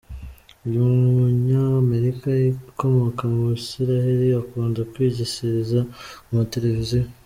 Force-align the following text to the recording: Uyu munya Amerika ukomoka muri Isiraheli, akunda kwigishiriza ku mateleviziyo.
Uyu 0.67 0.81
munya 1.15 1.61
Amerika 1.83 2.27
ukomoka 2.71 3.23
muri 3.33 3.55
Isiraheli, 3.63 4.25
akunda 4.41 4.79
kwigishiriza 4.91 5.79
ku 6.25 6.31
mateleviziyo. 6.37 7.07